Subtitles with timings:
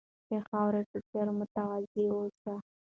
[0.29, 2.55] د خاورې په څېر متواضع اوسئ.